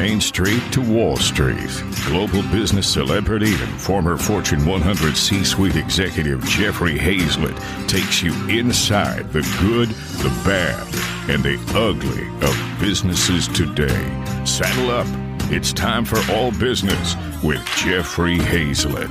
[0.00, 6.40] Main Street to Wall Street, global business celebrity and former Fortune 100 C suite executive
[6.44, 7.58] Jeffrey Hayzlett
[7.88, 9.88] takes you inside the good,
[10.22, 10.86] the bad,
[11.28, 14.44] and the ugly of businesses today.
[14.46, 15.08] Saddle up.
[15.50, 19.08] It's time for All Business with Jeffrey Hayzlett.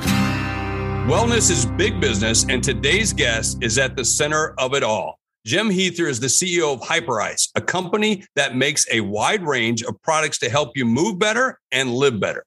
[1.05, 5.16] Wellness is big business, and today's guest is at the center of it all.
[5.47, 9.95] Jim Huether is the CEO of Hyperice, a company that makes a wide range of
[10.01, 12.43] products to help you move better and live better.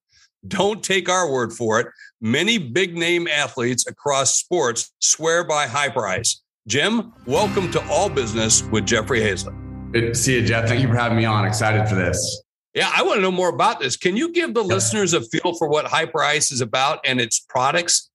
[0.47, 1.87] Don't take our word for it.
[2.21, 6.43] Many big name athletes across sports swear by Hyperice.
[6.69, 9.57] Jim, welcome to All Business with Jeffrey Hayzlett.
[9.93, 10.69] Good to see you, Jeff.
[10.69, 11.47] Thank you for having me on.
[11.47, 12.43] Excited for this.
[12.75, 13.97] Yeah, I want to know more about this.
[13.97, 14.75] Can you give the yeah.
[14.75, 18.11] listeners a feel for what Hyperice is about and its products?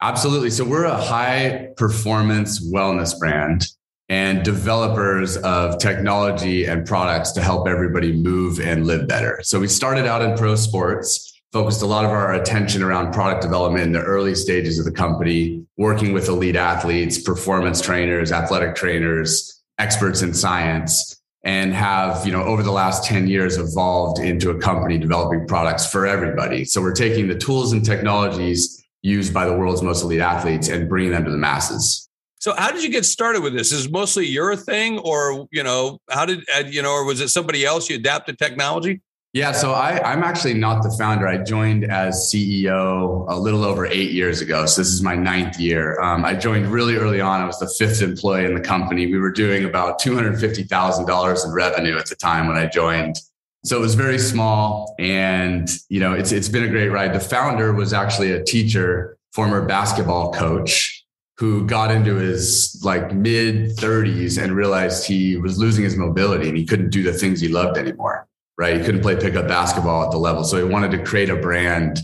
[0.00, 0.50] Absolutely.
[0.50, 3.66] So, we're a high performance wellness brand
[4.08, 9.40] and developers of technology and products to help everybody move and live better.
[9.42, 13.42] So we started out in pro sports, focused a lot of our attention around product
[13.42, 18.74] development in the early stages of the company, working with elite athletes, performance trainers, athletic
[18.74, 24.50] trainers, experts in science and have you know over the last 10 years evolved into
[24.50, 29.46] a company developing products for everybody so we're taking the tools and technologies used by
[29.46, 32.07] the world's most elite athletes and bringing them to the masses
[32.38, 33.72] so how did you get started with this?
[33.72, 37.20] Is it mostly your thing or, you know, how did, uh, you know, or was
[37.20, 39.00] it somebody else you adapted technology?
[39.34, 41.28] Yeah, so I, am actually not the founder.
[41.28, 44.64] I joined as CEO a little over eight years ago.
[44.64, 46.00] So this is my ninth year.
[46.00, 47.42] Um, I joined really early on.
[47.42, 49.06] I was the fifth employee in the company.
[49.06, 53.20] We were doing about $250,000 in revenue at the time when I joined.
[53.64, 57.12] So it was very small and, you know, it's, it's been a great ride.
[57.12, 60.97] The founder was actually a teacher, former basketball coach
[61.38, 66.58] who got into his like mid 30s and realized he was losing his mobility and
[66.58, 68.76] he couldn't do the things he loved anymore right?
[68.76, 70.44] He couldn't play pickup basketball at the level.
[70.44, 72.00] So he wanted to create a brand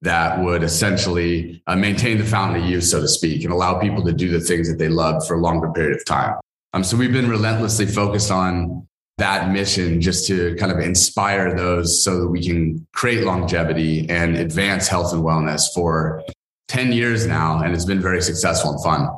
[0.00, 4.04] that would essentially uh, maintain the fountain of youth so to speak and allow people
[4.04, 6.36] to do the things that they loved for a longer period of time.
[6.72, 8.86] Um, so we've been relentlessly focused on
[9.18, 14.36] that mission just to kind of inspire those so that we can create longevity and
[14.36, 16.22] advance health and wellness for
[16.68, 19.08] 10 years now, and it's been very successful and fun.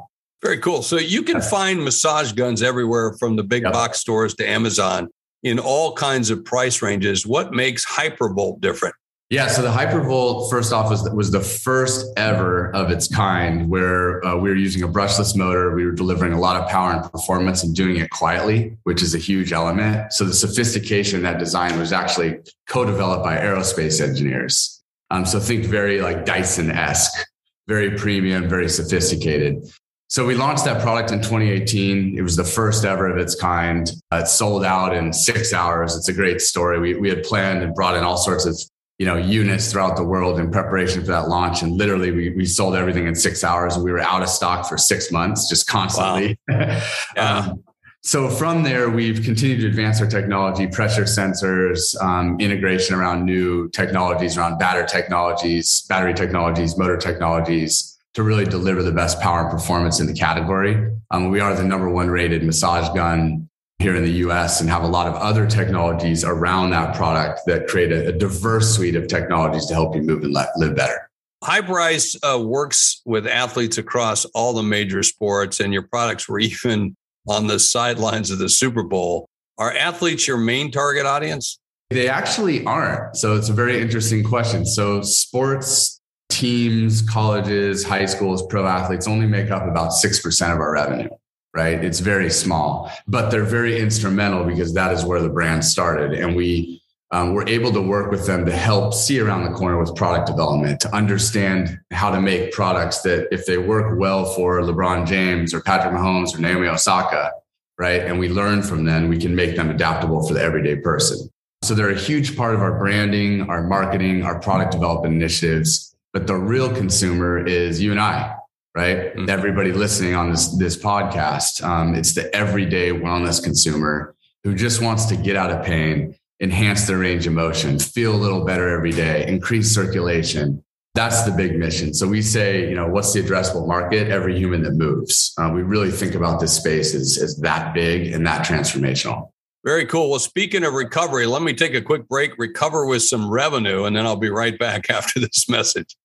[0.43, 0.83] Very cool.
[0.83, 3.73] So you can find massage guns everywhere from the big yep.
[3.73, 5.09] box stores to Amazon
[5.43, 7.27] in all kinds of price ranges.
[7.27, 8.95] What makes Hypervolt different?
[9.29, 14.25] Yeah, so the Hypervolt, first off, was, was the first ever of its kind where
[14.27, 15.73] uh, we were using a brushless motor.
[15.73, 19.15] We were delivering a lot of power and performance and doing it quietly, which is
[19.15, 20.13] a huge element.
[20.13, 24.83] So the sophistication that design was actually co developed by aerospace engineers.
[25.11, 27.25] Um, so think very like Dyson esque
[27.71, 29.63] very premium, very sophisticated.
[30.09, 32.19] So we launched that product in 2018.
[32.19, 33.89] It was the first ever of its kind.
[34.11, 35.95] Uh, it sold out in six hours.
[35.97, 36.81] It's a great story.
[36.81, 38.61] We, we had planned and brought in all sorts of
[38.99, 42.45] you know units throughout the world in preparation for that launch, and literally we, we
[42.45, 43.77] sold everything in six hours.
[43.77, 46.37] And we were out of stock for six months, just constantly.
[46.49, 46.57] Wow.
[47.17, 47.37] yeah.
[47.37, 47.65] um,
[48.03, 53.69] so from there, we've continued to advance our technology, pressure sensors, um, integration around new
[53.71, 59.51] technologies, around battery technologies, battery technologies, motor technologies to really deliver the best power and
[59.51, 60.91] performance in the category.
[61.11, 64.83] Um, we are the number one rated massage gun here in the US and have
[64.83, 69.09] a lot of other technologies around that product that create a, a diverse suite of
[69.09, 71.11] technologies to help you move and let, live better.
[71.43, 76.97] Hyperice uh, works with athletes across all the major sports, and your products were even
[77.31, 79.29] on the sidelines of the Super Bowl.
[79.57, 81.59] Are athletes your main target audience?
[81.91, 83.17] They actually aren't.
[83.17, 84.67] So it's a very interesting question.
[84.67, 90.73] So sports teams, colleges, high schools, pro athletes only make up about 6% of our
[90.73, 91.09] revenue,
[91.55, 91.85] right?
[91.85, 96.13] It's very small, but they're very instrumental because that is where the brand started.
[96.13, 96.80] And we
[97.13, 100.29] um, we're able to work with them to help see around the corner with product
[100.29, 105.53] development, to understand how to make products that if they work well for LeBron James
[105.53, 107.33] or Patrick Mahomes or Naomi Osaka,
[107.79, 108.03] right?
[108.03, 111.29] And we learn from them, we can make them adaptable for the everyday person.
[111.63, 115.95] So they're a huge part of our branding, our marketing, our product development initiatives.
[116.13, 118.37] But the real consumer is you and I,
[118.77, 119.15] right?
[119.17, 119.29] Mm-hmm.
[119.29, 121.63] Everybody listening on this, this podcast.
[121.63, 124.15] Um, it's the everyday wellness consumer
[124.45, 128.17] who just wants to get out of pain enhance their range of motion, feel a
[128.17, 130.63] little better every day, increase circulation.
[130.95, 131.95] That's the big mission.
[131.95, 134.09] So we say, you know, what's the addressable market?
[134.09, 135.33] Every human that moves.
[135.39, 139.31] Uh, we really think about this space as, as that big and that transformational.
[139.65, 140.11] Very cool.
[140.11, 143.95] Well, speaking of recovery, let me take a quick break, recover with some revenue, and
[143.95, 145.97] then I'll be right back after this message.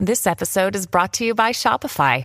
[0.00, 2.24] This episode is brought to you by Shopify.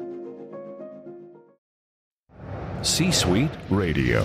[2.83, 4.23] C-Suite Radio.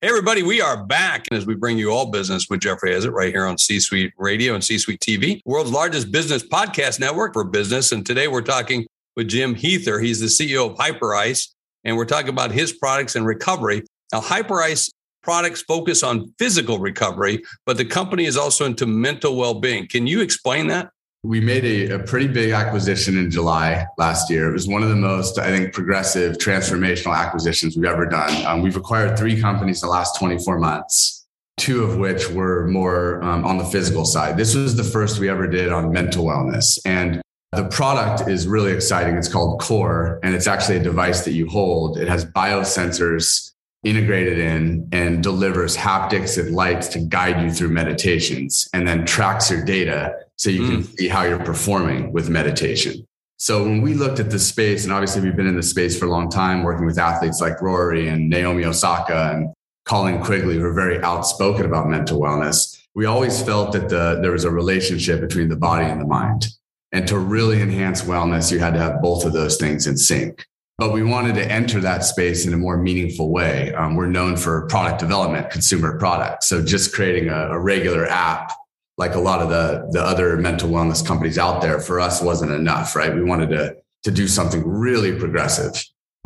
[0.00, 3.30] Hey, everybody, we are back as we bring you all business with Jeffrey Hayzlett right
[3.30, 7.44] here on C Suite Radio and C Suite TV, world's largest business podcast network for
[7.44, 7.92] business.
[7.92, 10.02] And today we're talking with Jim Huether.
[10.02, 11.52] He's the CEO of Hyperice,
[11.84, 13.82] and we're talking about his products and recovery.
[14.10, 14.90] Now, Hyperice
[15.22, 19.86] products focus on physical recovery, but the company is also into mental well being.
[19.86, 20.90] Can you explain that?
[21.26, 24.48] We made a, a, pretty big acquisition in July last year.
[24.48, 28.46] It was one of the most, I think, progressive, transformational acquisitions we've ever done.
[28.46, 31.26] Um, we've acquired three companies in the last 24 months,
[31.56, 34.36] two of which were more um, on the physical side.
[34.36, 36.78] This was the first we ever did on mental wellness.
[36.84, 37.20] And
[37.52, 39.16] the product is really exciting.
[39.16, 41.98] It's called Core, and it's actually a device that you hold.
[41.98, 43.52] It has biosensors
[43.82, 49.48] integrated in and delivers haptics and lights to guide you through meditations and then tracks
[49.50, 50.70] your data so you mm.
[50.70, 53.06] can see how you're performing with meditation.
[53.38, 56.06] So when we looked at the space, and obviously we've been in the space for
[56.06, 59.52] a long time, working with athletes like Rory and Naomi Osaka and
[59.84, 64.32] Colin Quigley, who are very outspoken about mental wellness, we always felt that the, there
[64.32, 66.46] was a relationship between the body and the mind.
[66.92, 70.46] And to really enhance wellness, you had to have both of those things in sync.
[70.78, 73.72] But we wanted to enter that space in a more meaningful way.
[73.74, 76.48] Um, we're known for product development, consumer products.
[76.48, 78.52] So just creating a, a regular app
[78.98, 82.50] like a lot of the the other mental wellness companies out there for us wasn't
[82.50, 83.14] enough right?
[83.14, 85.82] We wanted to to do something really progressive.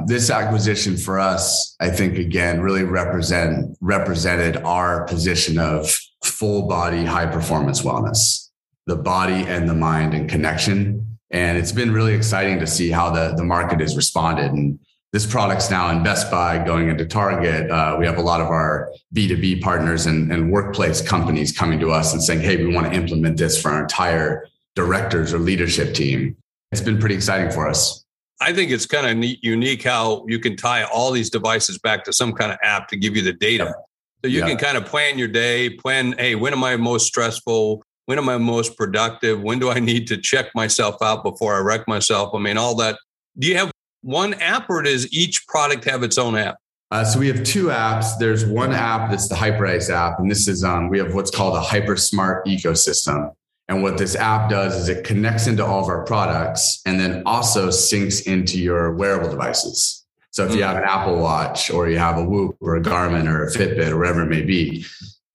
[0.06, 5.94] This acquisition for us i think again really represent represented our position of
[6.24, 8.50] full body high performance wellness
[8.90, 11.18] the body and the mind and connection.
[11.30, 14.50] And it's been really exciting to see how the the market has responded.
[14.50, 14.80] And
[15.12, 17.70] this product's now in Best Buy, going into Target.
[17.70, 21.90] Uh, we have a lot of our B2B partners and, and, workplace companies coming to
[21.90, 24.46] us and saying, hey, we want to implement this for our entire
[24.76, 26.36] directors or leadership team.
[26.70, 28.04] It's been pretty exciting for us.
[28.40, 32.04] I think it's kind of neat, unique how you can tie all these devices back
[32.04, 33.74] to some kind of app to give you the data.
[34.22, 34.46] So you yeah.
[34.46, 37.82] can kind of plan your day, plan, hey, when am I most stressful?
[38.06, 39.42] When am I most productive?
[39.42, 42.34] When do I need to check myself out before I wreck myself?
[42.34, 42.96] I mean, all that.
[43.38, 43.70] Do you have
[44.02, 46.58] one app or does each product have its own app?
[46.90, 48.18] Uh, so we have two apps.
[48.18, 51.56] There's one app that's the Hyperice app, and this is um, we have what's called
[51.56, 53.32] a Hyper Smart ecosystem.
[53.68, 57.22] And what this app does is it connects into all of our products and then
[57.24, 60.04] also syncs into your wearable devices.
[60.32, 63.28] So if you have an Apple Watch or you have a Whoop or a Garmin
[63.28, 64.84] or a Fitbit or whatever it may be,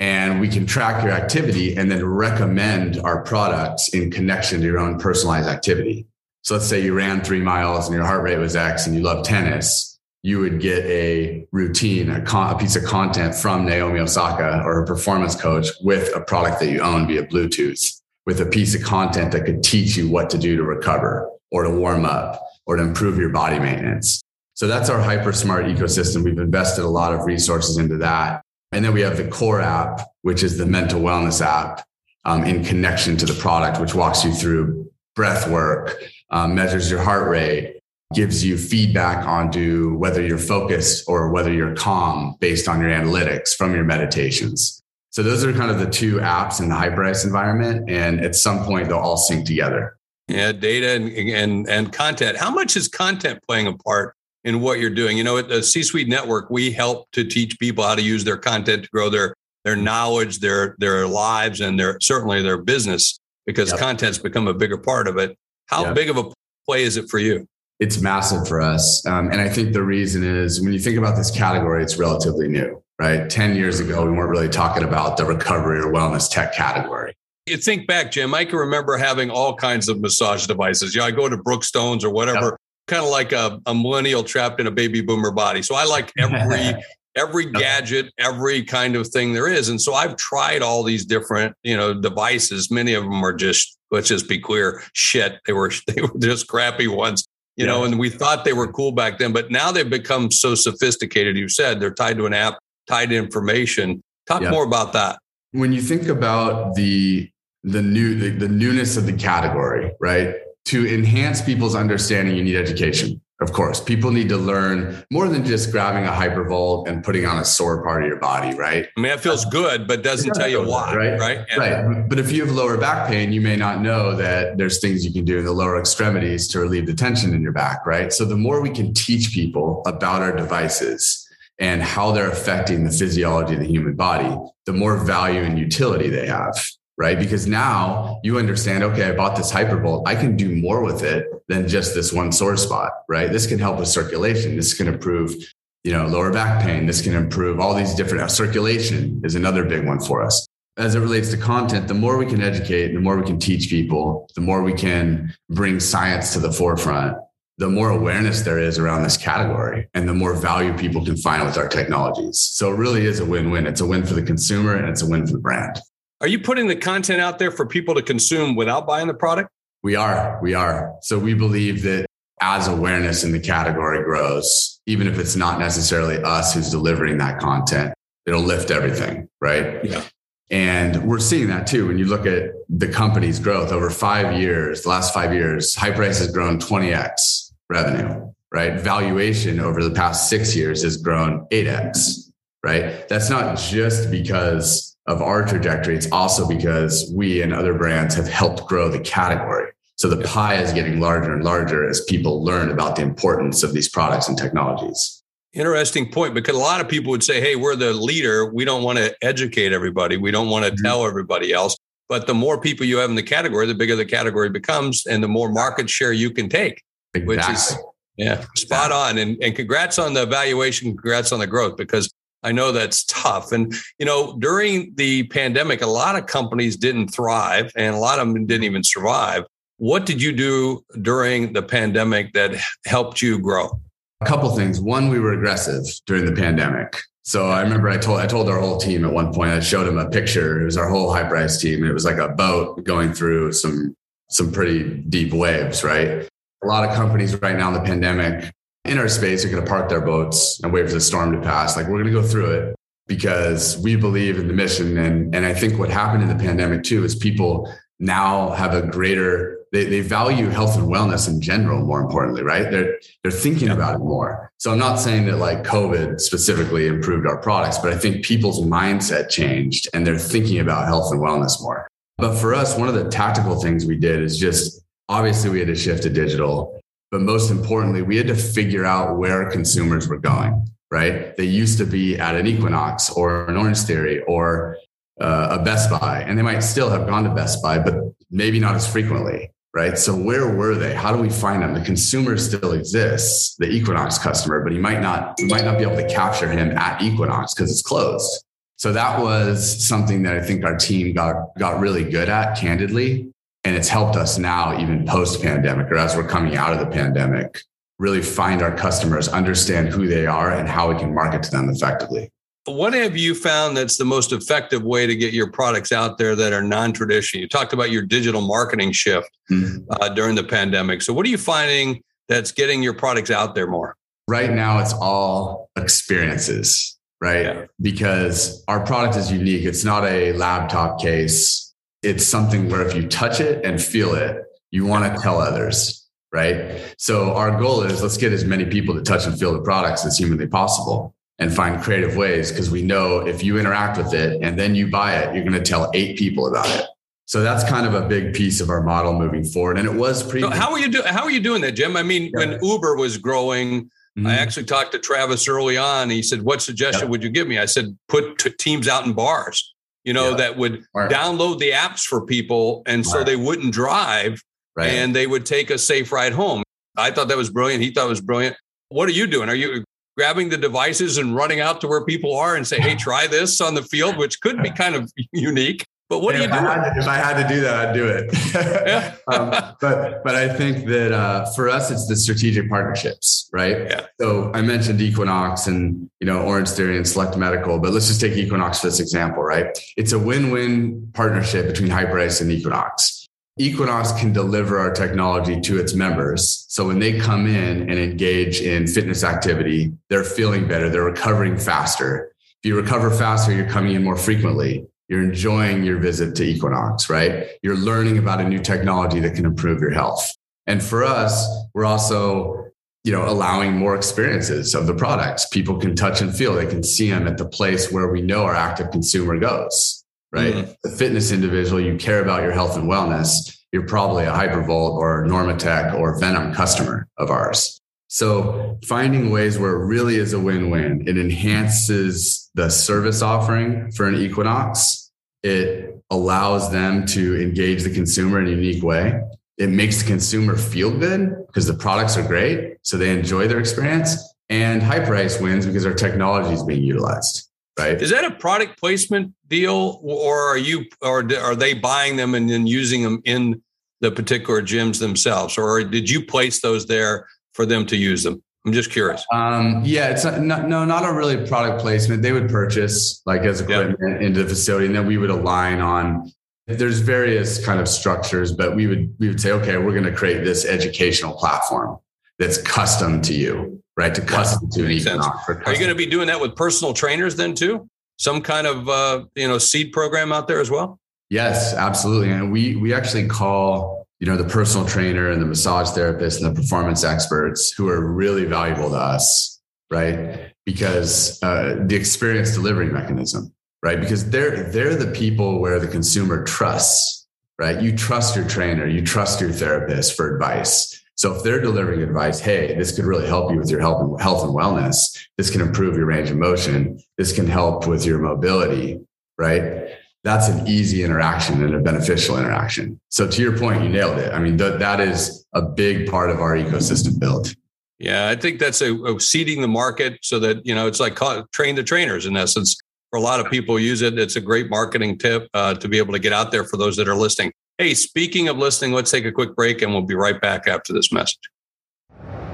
[0.02, 4.80] and we can track your activity and then recommend our products in connection to your
[4.80, 6.06] own personalized activity.
[6.46, 9.02] So let's say you ran three miles and your heart rate was X and you
[9.02, 14.00] love tennis, you would get a routine, a, con- a piece of content from Naomi
[14.00, 18.46] Osaka or a performance coach with a product that you own via Bluetooth, with a
[18.46, 22.06] piece of content that could teach you what to do to recover or to warm
[22.06, 24.22] up or to improve your body maintenance.
[24.54, 26.24] So that's our hyper smart ecosystem.
[26.24, 28.44] We've invested a lot of resources into that.
[28.72, 31.84] And then we have the core app, which is the mental wellness app
[32.24, 35.98] um, in connection to the product, which walks you through breath work,
[36.29, 37.79] um, measures your heart rate,
[38.13, 43.53] gives you feedback onto whether you're focused or whether you're calm based on your analytics
[43.55, 44.82] from your meditations.
[45.12, 47.89] So those are kind of the two apps in the Hyperice environment.
[47.89, 49.98] And at some point, they'll all sync together.
[50.27, 52.38] Yeah, data and, and, and content.
[52.38, 55.17] How much is content playing a part in what you're doing?
[55.17, 58.24] You know, at the C Suite Network, we help to teach people how to use
[58.24, 63.20] their content to grow their their knowledge, their their lives, and their certainly their business
[63.46, 63.79] because yep.
[63.79, 65.38] content's become a bigger part of it.
[65.67, 66.31] How big of a
[66.65, 67.48] play is it for you?
[67.79, 69.05] It's massive for us.
[69.05, 72.48] Um, and I think the reason is when you think about this category, it's relatively
[72.48, 73.29] new, right?
[73.29, 77.13] 10 years ago, we weren't really talking about the recovery or wellness tech category.
[77.45, 80.95] You think back, Jim, I can remember having all kinds of massage devices.
[80.95, 82.57] Yeah, I go to Brookstones or whatever, yep.
[82.88, 85.62] kind of like a, a millennial trapped in a baby boomer body.
[85.62, 86.81] So I like every
[87.15, 89.69] every gadget, every kind of thing there is.
[89.69, 92.69] And so I've tried all these different, you know, devices.
[92.69, 95.39] Many of them are just, let's just be clear, shit.
[95.45, 97.72] They were they were just crappy ones, you yeah.
[97.72, 101.38] know, and we thought they were cool back then, but now they've become so sophisticated.
[101.38, 104.01] You said they're tied to an app, tied to information.
[104.27, 104.51] Talk yeah.
[104.51, 105.19] more about that.
[105.51, 107.29] When you think about the
[107.63, 110.36] the new the, the newness of the category, right?
[110.65, 115.44] To enhance people's understanding, you need education of course, people need to learn more than
[115.44, 118.88] just grabbing a hypervolt and putting on a sore part of your body, right?
[118.96, 121.20] I mean, that feels good, but doesn't tell you why, right?
[121.20, 121.46] Right.
[121.50, 121.58] Yeah.
[121.58, 122.10] Right.
[122.10, 125.12] But if you have lower back pain, you may not know that there's things you
[125.12, 128.13] can do in the lower extremities to relieve the tension in your back, right?
[128.13, 131.27] So the more we can teach people about our devices
[131.60, 134.34] and how they're affecting the physiology of the human body,
[134.65, 136.58] the more value and utility they have
[136.98, 137.20] right?
[137.20, 140.08] Because now you understand, okay, I bought this hypervolt.
[140.08, 143.32] I can do more with it than just this one sore spot, right?
[143.32, 144.56] This can help with circulation.
[144.56, 145.36] This can improve,
[145.84, 146.86] you know, lower back pain.
[146.86, 150.48] This can improve all these different uh, circulation is another big one for us.
[150.78, 153.70] As it relates to content, the more we can educate, the more we can teach
[153.70, 157.18] people, the more we can bring science to the forefront,
[157.58, 161.46] the more awareness there is around this category and the more value people can find
[161.46, 162.40] with our technologies.
[162.42, 163.66] So it really is a win-win.
[163.66, 165.80] It's a win for the consumer and it's a win for the brand.
[166.25, 169.51] Are you putting the content out there for people to consume without buying the product?
[169.84, 170.39] We are.
[170.41, 170.96] We are.
[171.03, 172.08] So we believe that
[172.41, 177.39] as awareness in the category grows, even if it's not necessarily us who's delivering that
[177.39, 177.94] content,
[178.25, 179.29] it'll lift everything.
[179.39, 179.86] Right.
[179.86, 180.03] Yeah.
[180.50, 181.89] And we're seeing that too.
[181.89, 186.17] When you look at the company's growth over five years, the last five years, Hyperice
[186.17, 188.79] has grown 20x revenue, right?
[188.79, 192.32] Valuation over the past six years has grown 8x,
[192.63, 193.08] right?
[193.10, 198.28] That's not just because of our trajectory, it's also because we and other brands have
[198.28, 199.72] helped grow the category.
[199.98, 203.74] So the pie is getting larger and larger as people learn about the importance of
[203.74, 205.24] these products and technologies.
[205.54, 208.52] Interesting point because a lot of people would say, hey, we're the leader.
[208.52, 210.18] We don't want to educate everybody.
[210.18, 210.84] We don't want to mm-hmm.
[210.84, 211.78] tell everybody else.
[212.10, 215.24] But the more people you have in the category, the bigger the category becomes and
[215.24, 216.84] the more market share you can take,
[217.14, 217.38] exactly.
[217.38, 217.78] which is
[218.18, 219.18] yeah, spot on.
[219.18, 220.90] And, and congrats on the valuation.
[220.90, 222.10] Congrats on the growth because
[222.46, 223.52] I know that's tough.
[223.52, 228.20] And, you know, during the pandemic, a lot of companies didn't thrive and a lot
[228.20, 229.44] of them didn't even survive.
[229.78, 233.82] What did you do during the pandemic that helped you grow?
[234.22, 234.80] A couple things.
[234.80, 237.02] One, we were aggressive during the pandemic.
[237.24, 239.86] So I remember I told I told our whole team at one point, I showed
[239.86, 240.62] them a picture.
[240.62, 241.84] It was our whole Hyperice team.
[241.84, 243.96] It was like a boat going through some
[244.30, 246.30] some pretty deep waves, right?
[246.64, 248.54] A lot of companies right now in the pandemic
[248.86, 251.42] in our space are going to park their boats and wait for the storm to
[251.42, 251.75] pass.
[251.75, 252.75] Like we're going to go through it
[253.08, 254.98] because we believe in the mission.
[254.98, 258.82] And, and I think what happened in the pandemic too is people now have a
[258.82, 262.70] greater, they, they value health and wellness in general, more importantly, right?
[262.70, 264.51] They're, they're thinking about it more.
[264.58, 268.62] So I'm not saying that like COVID specifically improved our products, but I think people's
[268.62, 271.88] mindset changed and they're thinking about health and wellness more.
[272.18, 275.68] But for us, one of the tactical things we did is just obviously we had
[275.68, 276.82] to shift to digital
[277.15, 281.34] but most importantly, we had to figure out where consumers were going, right?
[281.38, 284.75] They used to be at an Equinox or an Orange Theory or
[285.22, 287.95] uh, a Best Buy, and they might still have gone to Best Buy, but
[288.29, 289.98] maybe not as frequently, right?
[289.98, 290.93] So where were they?
[290.93, 291.74] How do we find them?
[291.74, 295.86] The consumer still exists, the Equinox customer, but he might not, we might not be
[295.86, 298.43] able to capture him at Equinox because it's closed.
[298.75, 303.31] So that was something that I think our team got got really good at, candidly,
[303.65, 306.86] and it's helped us now, even post pandemic or as we're coming out of the
[306.86, 307.60] pandemic,
[307.98, 311.69] really find our customers, understand who they are, and how we can market to them
[311.69, 312.29] effectively.
[312.65, 316.36] What have you found that's the most effective way to get your products out there
[316.36, 317.41] that are non traditional?
[317.41, 319.84] You talked about your digital marketing shift mm-hmm.
[319.89, 321.01] uh, during the pandemic.
[321.01, 323.95] So, what are you finding that's getting your products out there more?
[324.27, 327.45] Right now, it's all experiences, right?
[327.45, 327.65] Yeah.
[327.79, 329.65] Because our product is unique.
[329.65, 331.64] It's not a laptop case
[332.06, 336.08] it's something where if you touch it and feel it, you want to tell others,
[336.32, 336.82] right?
[336.98, 340.06] So our goal is let's get as many people to touch and feel the products
[340.06, 344.42] as humanly possible and find creative ways because we know if you interact with it
[344.42, 346.86] and then you buy it, you're going to tell eight people about it.
[347.26, 349.78] So that's kind of a big piece of our model moving forward.
[349.80, 350.42] And it was pretty.
[350.42, 351.08] So how are you doing?
[351.08, 351.98] How are you doing that, Jim?
[351.98, 352.32] I mean, yeah.
[352.36, 354.28] when Uber was growing, mm-hmm.
[354.28, 356.12] I actually talked to Travis early on.
[356.12, 359.14] He said, "What suggestion would you give me?" I said, "Put t- teams out in
[359.14, 359.75] bars."
[360.06, 360.38] You know, yeah.
[360.38, 362.84] that would download the apps for people.
[362.86, 364.42] And so they wouldn't drive
[364.76, 364.92] right.
[364.92, 366.64] and they would take a safe ride home.
[366.96, 367.84] I thought that was brilliant.
[367.84, 368.56] He thought it was brilliant.
[368.90, 369.50] What are you doing?
[369.50, 369.84] Are you
[370.16, 373.60] grabbing the devices and running out to where people are and say, hey, try this
[373.60, 375.84] on the field, which could be kind of unique?
[376.08, 376.54] But what do you do?
[376.54, 378.30] if I had to do that, I'd do it.
[378.54, 379.16] yeah.
[379.28, 379.50] um,
[379.82, 383.78] but but I think that uh, for us, it's the strategic partnerships, right?
[383.90, 384.06] Yeah.
[384.20, 388.22] So I mentioned Equinox and you know Orange Theory and Select Medical, but let's just
[388.22, 389.76] take Equinox for this example, right?
[389.98, 393.28] It's a win-win partnership between Hyperice and Equinox.
[393.58, 396.66] Equinox can deliver our technology to its members.
[396.68, 401.58] So when they come in and engage in fitness activity, they're feeling better, they're recovering
[401.58, 402.34] faster.
[402.62, 407.10] If you recover faster, you're coming in more frequently you're enjoying your visit to Equinox,
[407.10, 407.48] right?
[407.62, 410.32] You're learning about a new technology that can improve your health.
[410.68, 412.72] And for us, we're also,
[413.04, 415.46] you know, allowing more experiences of the products.
[415.48, 416.54] People can touch and feel.
[416.56, 420.56] They can see them at the place where we know our active consumer goes, right?
[420.56, 420.72] Mm-hmm.
[420.84, 423.56] The fitness individual, you care about your health and wellness.
[423.72, 427.80] You're probably a Hypervolt or Normatec or Venom customer of ours.
[428.08, 434.08] So finding ways where it really is a win-win, it enhances the service offering for
[434.08, 435.12] an Equinox.
[435.44, 439.22] It allows them to engage the consumer in a unique way.
[439.58, 442.78] It makes the consumer feel good because the products are great.
[442.82, 444.16] So they enjoy their experience.
[444.50, 447.50] And Hyperice wins because our technology is being utilized.
[447.78, 448.02] Right.
[448.02, 452.50] Is that a product placement deal or are you or are they buying them and
[452.50, 453.62] then using them in
[454.00, 455.58] the particular gyms themselves?
[455.58, 458.42] Or did you place those there for them to use them?
[458.65, 459.24] I'm just curious.
[459.31, 462.24] Um, yeah, it's not, no, not a really product placement.
[462.24, 464.22] They would purchase like as equipment yep.
[464.22, 466.31] into the facility, and then we would align on.
[466.67, 470.15] There's various kind of structures, but we would we would say, okay, we're going to
[470.15, 472.00] create this educational platform
[472.39, 474.15] that's custom to you, right?
[474.15, 475.27] To custom to an sense.
[475.48, 477.88] Are you going to be doing that with personal trainers then too?
[478.17, 481.00] Some kind of uh, you know seed program out there as well?
[481.29, 482.31] Yes, absolutely.
[482.31, 486.55] And we we actually call you know the personal trainer and the massage therapist and
[486.55, 489.55] the performance experts who are really valuable to us
[489.91, 490.51] right?
[490.65, 493.53] Because uh, the experience delivery mechanism
[493.84, 494.00] right?
[494.00, 497.27] Because they're they're the people where the consumer trusts
[497.60, 497.81] right?
[497.81, 501.01] You trust your trainer you trust your therapist for advice.
[501.17, 504.22] So if they're delivering advice hey this could really help you with your health and
[504.22, 505.27] health and wellness.
[505.38, 507.00] This can improve your range of motion.
[507.17, 509.01] This can help with your mobility
[509.38, 509.89] right
[510.25, 513.00] that's an easy interaction and a beneficial interaction.
[513.10, 514.34] So to your point, you nailed it.
[514.34, 517.53] I mean, th- that is a big part of our ecosystem build.
[518.00, 521.15] Yeah, I think that's a, a seeding the market so that, you know, it's like
[521.52, 522.76] train the trainers in essence.
[523.12, 524.17] For a lot of people use it.
[524.17, 526.97] It's a great marketing tip uh, to be able to get out there for those
[526.97, 527.54] that are listening.
[527.78, 530.91] Hey, speaking of listening, let's take a quick break and we'll be right back after
[530.91, 531.39] this message.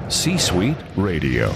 [0.09, 1.53] C Suite Radio.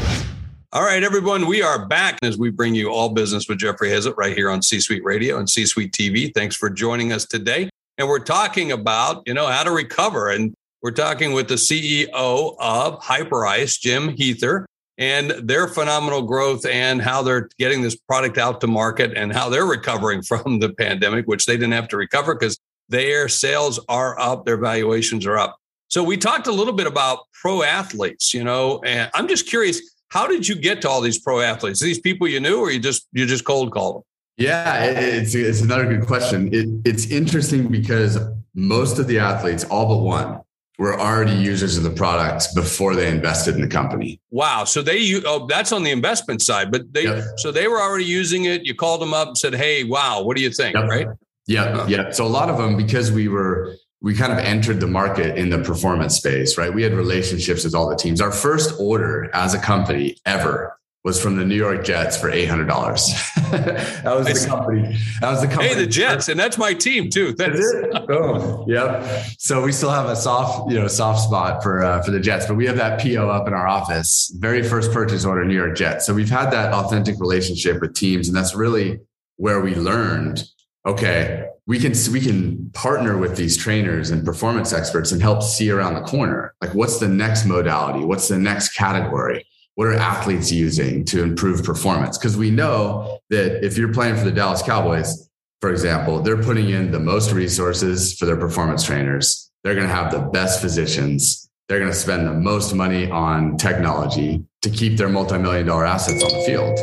[0.76, 4.18] All right, everyone, we are back as we bring you all business with Jeffrey Hayzlett
[4.18, 6.34] right here on C Suite Radio and C Suite TV.
[6.34, 7.70] Thanks for joining us today.
[7.98, 10.32] And we're talking about, you know, how to recover.
[10.32, 14.66] And we're talking with the CEO of Hyperice, Jim Huether,
[14.98, 19.48] and their phenomenal growth and how they're getting this product out to market and how
[19.48, 22.60] they're recovering from the pandemic, which they didn't have to recover because
[22.90, 25.56] their sales are up, their valuations are up.
[25.88, 29.95] So we talked a little bit about pro athletes, you know, and I'm just curious
[30.16, 31.82] how did you get to all these pro athletes?
[31.84, 34.04] Are these people you knew, or you just you just cold call them?
[34.38, 36.50] Yeah, it's it's another good question.
[36.54, 38.18] It, it's interesting because
[38.54, 40.42] most of the athletes, all but one,
[40.80, 44.22] were already users of the product before they invested in the company.
[44.32, 44.64] Wow!
[44.64, 47.24] So they oh that's on the investment side, but they yep.
[47.38, 48.66] so they were already using it.
[48.66, 50.90] You called them up and said, "Hey, wow, what do you think?" Yep.
[50.90, 51.08] Right?
[51.48, 52.12] Yeah, yeah.
[52.12, 55.50] So a lot of them because we were we kind of entered the market in
[55.50, 56.72] the performance space, right?
[56.72, 58.22] We had relationships with all the teams.
[58.22, 62.46] Our first order as a company ever was from the New York Jets for eight
[62.46, 63.08] hundred dollars.
[63.52, 64.96] that was the company.
[65.22, 65.70] That was the company.
[65.70, 67.34] Hey, the Jets, and that's my team too.
[67.34, 68.08] That's it.
[68.08, 68.66] Boom.
[68.68, 69.26] Yep.
[69.40, 72.46] So we still have a soft, you know, soft spot for uh, for the Jets,
[72.46, 74.32] but we have that PO up in our office.
[74.38, 76.06] Very first purchase order, New York Jets.
[76.06, 79.00] So we've had that authentic relationship with teams, and that's really
[79.38, 80.44] where we learned.
[80.86, 85.72] Okay, we can we can partner with these trainers and performance experts and help see
[85.72, 86.54] around the corner.
[86.62, 88.06] Like what's the next modality?
[88.06, 89.46] What's the next category?
[89.74, 92.18] What are athletes using to improve performance?
[92.18, 95.30] Because we know that if you're playing for the dallas cowboys
[95.62, 99.52] for example they're putting in the most resources for their performance trainers.
[99.64, 101.50] They're going to have the best physicians.
[101.68, 106.24] They're going to spend the most money on technology to keep their multi-million dollar assets
[106.24, 106.80] on the field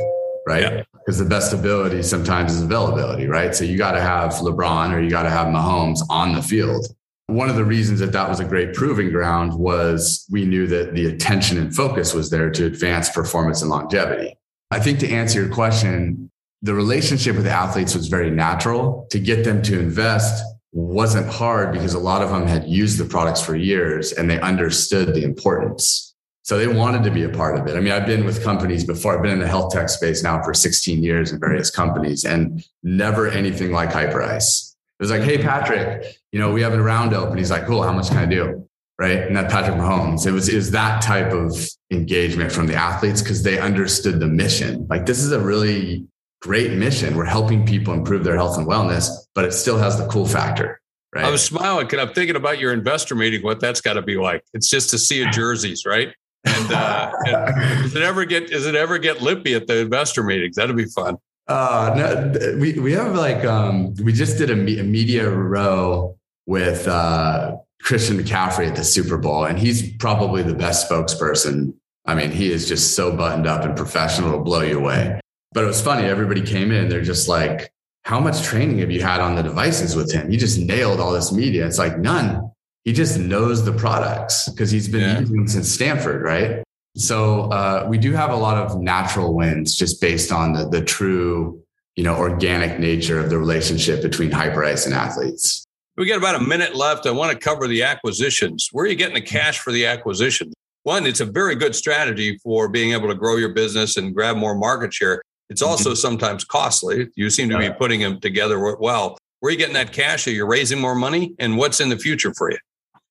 [0.46, 0.62] right?
[0.62, 3.54] Yeah because the best ability sometimes is availability, right?
[3.54, 6.86] So you got to have LeBron or you got to have Mahomes on the field.
[7.26, 10.94] One of the reasons that that was a great proving ground was we knew that
[10.94, 14.36] the attention and focus was there to advance performance and longevity.
[14.70, 16.30] I think to answer your question,
[16.62, 19.06] the relationship with athletes was very natural.
[19.10, 23.04] To get them to invest wasn't hard because a lot of them had used the
[23.04, 26.11] products for years and they understood the importance.
[26.44, 27.76] So they wanted to be a part of it.
[27.76, 29.16] I mean, I've been with companies before.
[29.16, 32.64] I've been in the health tech space now for 16 years in various companies and
[32.82, 34.74] never anything like Hyperice.
[34.98, 37.38] It was like, hey, Patrick, you know, we have a round open.
[37.38, 38.68] He's like, cool, how much can I do?
[38.98, 39.18] Right.
[39.18, 41.56] And that Patrick Mahomes, it was, it was that type of
[41.90, 44.86] engagement from the athletes because they understood the mission.
[44.88, 46.06] Like, this is a really
[46.40, 47.16] great mission.
[47.16, 50.80] We're helping people improve their health and wellness, but it still has the cool factor.
[51.14, 51.24] Right.
[51.24, 54.16] I was smiling because I'm thinking about your investor meeting, what that's got to be
[54.16, 54.44] like.
[54.54, 56.14] It's just to see a jerseys, right?
[56.44, 60.22] And, uh, and does it ever get does it ever get lippy at the investor
[60.22, 60.56] meetings?
[60.56, 61.16] That'd be fun.
[61.48, 66.86] Uh, no, we we have like um, we just did a, a media row with
[66.86, 71.74] uh, Christian McCaffrey at the Super Bowl, and he's probably the best spokesperson.
[72.06, 75.20] I mean, he is just so buttoned up and professional, to blow you away.
[75.52, 76.08] But it was funny.
[76.08, 77.72] Everybody came in, they're just like,
[78.04, 80.30] "How much training have you had on the devices with him?
[80.30, 82.51] He just nailed all this media." It's like none.
[82.84, 85.20] He just knows the products because he's been yeah.
[85.20, 86.62] using them since Stanford, right?
[86.96, 90.82] So uh, we do have a lot of natural wins just based on the, the
[90.82, 91.62] true,
[91.96, 95.64] you know, organic nature of the relationship between Hyperice and athletes.
[95.96, 97.06] We got about a minute left.
[97.06, 98.68] I want to cover the acquisitions.
[98.72, 100.54] Where are you getting the cash for the acquisitions?
[100.84, 104.36] One, it's a very good strategy for being able to grow your business and grab
[104.36, 105.22] more market share.
[105.48, 105.96] It's also mm-hmm.
[105.96, 107.08] sometimes costly.
[107.14, 109.18] You seem to be putting them together well.
[109.40, 110.26] Where are you getting that cash?
[110.26, 111.34] Are you raising more money?
[111.38, 112.58] And what's in the future for you?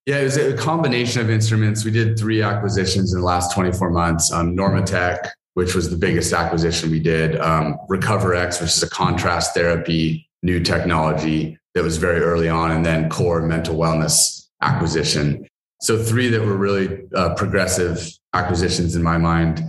[0.05, 1.85] Yeah, it was a combination of instruments.
[1.85, 4.31] We did three acquisitions in the last 24 months.
[4.31, 7.39] Um, Normatec, which was the biggest acquisition we did.
[7.39, 12.83] Um, RecoverX, which is a contrast therapy new technology that was very early on, and
[12.83, 15.47] then Core Mental Wellness acquisition.
[15.81, 19.63] So three that were really uh, progressive acquisitions in my mind.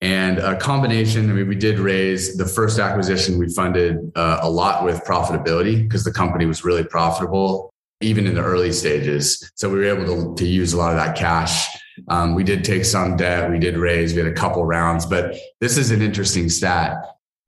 [0.00, 4.50] And a combination, I mean, we did raise the first acquisition, we funded uh, a
[4.50, 9.50] lot with profitability because the company was really profitable even in the early stages.
[9.56, 11.66] So we were able to, to use a lot of that cash.
[12.08, 15.34] Um, we did take some debt, we did raise, we had a couple rounds, but
[15.60, 16.96] this is an interesting stat.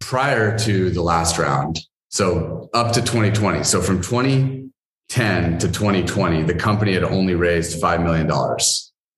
[0.00, 6.54] Prior to the last round, so up to 2020, so from 2010 to 2020, the
[6.54, 8.28] company had only raised $5 million.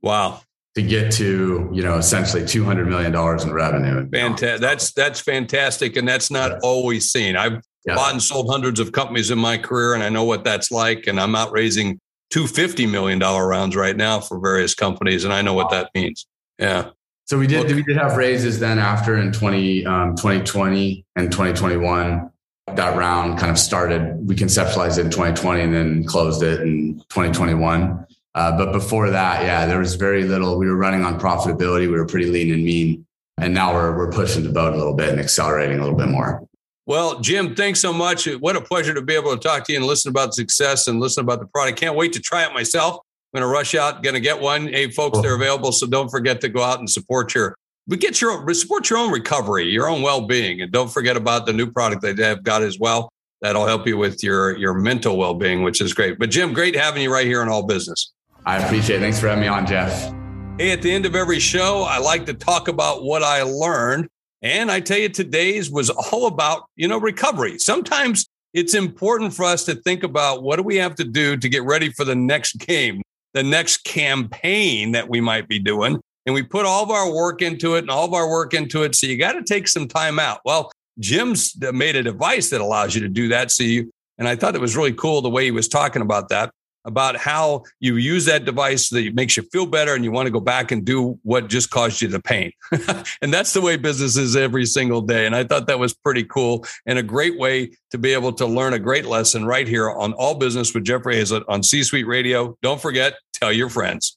[0.02, 0.42] Wow.
[0.74, 4.08] To get to, you know, essentially $200 million in revenue.
[4.10, 4.60] Fantastic.
[4.60, 5.96] That's, that's fantastic.
[5.96, 7.36] And that's not always seen.
[7.36, 7.94] I've, yeah.
[7.94, 11.06] bought and sold hundreds of companies in my career, and I know what that's like.
[11.06, 15.32] And I'm out raising two fifty million dollar rounds right now for various companies, and
[15.32, 16.26] I know what that means.
[16.58, 16.90] Yeah.
[17.26, 22.30] So we did we did have raises then after in 20, um, 2020 and 2021.
[22.74, 24.28] That round kind of started.
[24.28, 28.06] We conceptualized it in 2020 and then closed it in 2021.
[28.34, 30.58] Uh, but before that, yeah, there was very little.
[30.58, 31.80] We were running on profitability.
[31.80, 33.06] We were pretty lean and mean,
[33.38, 36.08] and now we're we're pushing the boat a little bit and accelerating a little bit
[36.08, 36.46] more.
[36.84, 38.26] Well, Jim, thanks so much.
[38.26, 40.98] What a pleasure to be able to talk to you and listen about success and
[40.98, 41.78] listen about the product.
[41.78, 42.96] Can't wait to try it myself.
[43.34, 44.66] I'm going to rush out, going to get one.
[44.66, 45.70] Hey, folks, they're available.
[45.72, 49.12] So don't forget to go out and support your, but get your, support your own
[49.12, 50.60] recovery, your own well-being.
[50.60, 53.08] And don't forget about the new product that they have got as well.
[53.40, 56.18] That'll help you with your, your mental well-being, which is great.
[56.18, 58.12] But Jim, great having you right here on All Business.
[58.44, 59.00] I appreciate it.
[59.00, 60.12] Thanks for having me on, Jeff.
[60.58, 64.08] Hey, at the end of every show, I like to talk about what I learned
[64.42, 67.58] and I tell you, today's was all about, you know, recovery.
[67.58, 71.48] Sometimes it's important for us to think about what do we have to do to
[71.48, 73.02] get ready for the next game,
[73.34, 76.00] the next campaign that we might be doing.
[76.26, 78.82] And we put all of our work into it and all of our work into
[78.82, 78.94] it.
[78.94, 80.40] So you got to take some time out.
[80.44, 83.50] Well, Jim's made a device that allows you to do that.
[83.50, 86.28] So you, and I thought it was really cool the way he was talking about
[86.28, 86.52] that
[86.84, 90.32] about how you use that device that makes you feel better and you want to
[90.32, 92.52] go back and do what just caused you the pain.
[93.22, 95.26] and that's the way business is every single day.
[95.26, 98.46] And I thought that was pretty cool and a great way to be able to
[98.46, 102.06] learn a great lesson right here on All Business with Jeffrey Hayzlett on C Suite
[102.06, 102.56] Radio.
[102.62, 104.16] Don't forget, tell your friends.